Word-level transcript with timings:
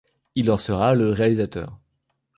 Il 0.33 0.49
en 0.49 0.57
sera 0.57 0.95
le 0.95 1.11
réalisateur. 1.11 1.77